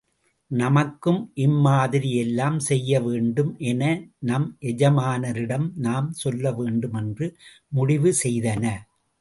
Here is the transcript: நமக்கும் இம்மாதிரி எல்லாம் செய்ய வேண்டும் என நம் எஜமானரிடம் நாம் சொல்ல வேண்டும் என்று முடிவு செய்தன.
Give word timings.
நமக்கும் 0.51 1.19
இம்மாதிரி 1.37 2.09
எல்லாம் 2.15 2.57
செய்ய 2.59 3.01
வேண்டும் 3.01 3.51
என 3.63 3.81
நம் 4.21 4.47
எஜமானரிடம் 4.71 5.67
நாம் 5.79 6.09
சொல்ல 6.15 6.53
வேண்டும் 6.53 6.93
என்று 6.93 7.27
முடிவு 7.71 8.11
செய்தன. 8.23 8.65